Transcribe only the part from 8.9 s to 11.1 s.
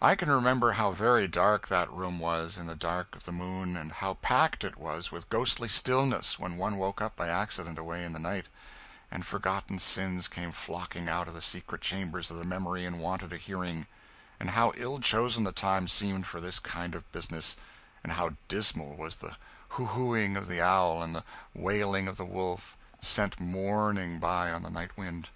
and forgotten sins came flocking